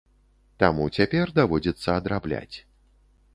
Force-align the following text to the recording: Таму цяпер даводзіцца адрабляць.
Таму 0.63 0.87
цяпер 0.97 1.33
даводзіцца 1.41 1.89
адрабляць. 2.03 2.57